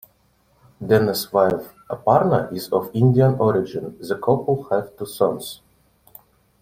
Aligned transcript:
Danna's 0.83 1.31
wife 1.31 1.75
Aparna 1.87 2.51
is 2.51 2.69
of 2.69 2.89
Indian 2.95 3.35
origin; 3.35 3.95
the 3.99 4.15
couple 4.15 4.63
have 4.71 4.97
two 4.97 5.05
sons. 5.05 5.61